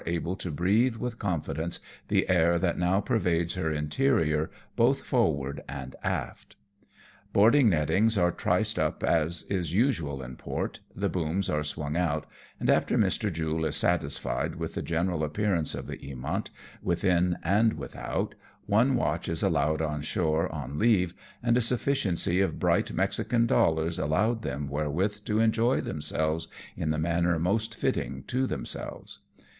[0.07, 5.95] able to breathe with confidence the air that now pervades her interior, both forward and
[6.03, 6.55] aft.
[7.33, 12.25] Boarding nettings are triced up as is usual in port, the booms are swung out,
[12.59, 13.31] and after Mr.
[13.31, 16.47] Jule is satisfied with the general appearance of the Edmont,
[16.81, 18.33] within and without,
[18.65, 21.13] one watch is allowed on shore on leave,
[21.43, 26.97] and a sufiiciency of bright Mexican dollars allowed them wherewith to enjoy themselves in the
[26.97, 29.19] manner most fitting to themselves.